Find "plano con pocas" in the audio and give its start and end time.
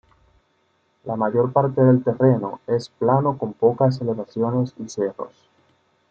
2.89-4.01